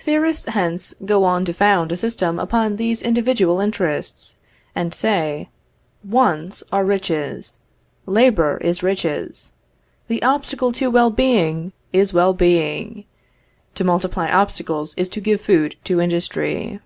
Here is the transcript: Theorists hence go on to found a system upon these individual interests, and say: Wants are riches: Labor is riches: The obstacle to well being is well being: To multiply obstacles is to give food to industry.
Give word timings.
Theorists 0.00 0.46
hence 0.46 0.92
go 1.04 1.22
on 1.22 1.44
to 1.44 1.52
found 1.52 1.92
a 1.92 1.96
system 1.96 2.40
upon 2.40 2.74
these 2.74 3.00
individual 3.00 3.60
interests, 3.60 4.40
and 4.74 4.92
say: 4.92 5.50
Wants 6.02 6.64
are 6.72 6.84
riches: 6.84 7.58
Labor 8.04 8.56
is 8.56 8.82
riches: 8.82 9.52
The 10.08 10.20
obstacle 10.24 10.72
to 10.72 10.90
well 10.90 11.10
being 11.10 11.72
is 11.92 12.12
well 12.12 12.32
being: 12.32 13.04
To 13.76 13.84
multiply 13.84 14.28
obstacles 14.28 14.94
is 14.96 15.08
to 15.10 15.20
give 15.20 15.40
food 15.42 15.76
to 15.84 16.00
industry. 16.00 16.80